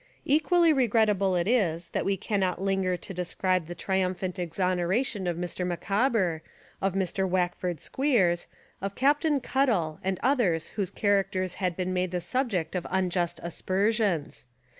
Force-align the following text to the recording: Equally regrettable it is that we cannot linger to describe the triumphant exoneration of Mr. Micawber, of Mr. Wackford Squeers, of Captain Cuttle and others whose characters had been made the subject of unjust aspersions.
Equally 0.25 0.73
regrettable 0.73 1.35
it 1.35 1.47
is 1.47 1.89
that 1.89 2.05
we 2.05 2.17
cannot 2.17 2.59
linger 2.59 2.97
to 2.97 3.13
describe 3.13 3.67
the 3.67 3.75
triumphant 3.75 4.39
exoneration 4.39 5.27
of 5.27 5.37
Mr. 5.37 5.63
Micawber, 5.63 6.41
of 6.81 6.95
Mr. 6.95 7.29
Wackford 7.29 7.79
Squeers, 7.79 8.47
of 8.81 8.95
Captain 8.95 9.39
Cuttle 9.39 9.99
and 10.03 10.19
others 10.23 10.69
whose 10.69 10.89
characters 10.89 11.53
had 11.61 11.75
been 11.77 11.93
made 11.93 12.09
the 12.09 12.19
subject 12.19 12.73
of 12.73 12.87
unjust 12.89 13.39
aspersions. 13.43 14.47